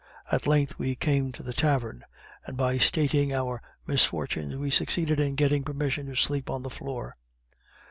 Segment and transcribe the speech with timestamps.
[0.31, 2.05] At length we came to the tavern,
[2.47, 7.13] and by stating our misfortunes we succeeded in gaining permission to sleep on the floor.